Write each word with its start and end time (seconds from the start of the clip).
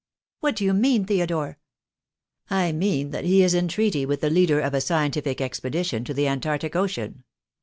"What 0.39 0.55
do 0.55 0.65
you 0.65 0.73
mean, 0.73 1.05
Theodore?" 1.05 1.59
"I 2.49 2.71
mean 2.71 3.11
that 3.11 3.23
he 3.23 3.43
is 3.43 3.53
in 3.53 3.67
treaty 3.67 4.03
with 4.03 4.21
the 4.21 4.31
leader 4.31 4.59
of 4.59 4.73
a 4.73 4.81
scientific 4.81 5.39
expedition 5.39 6.03
to 6.05 6.13
the 6.15 6.27
Antarctic 6.27 6.75
Ocean. 6.75 7.23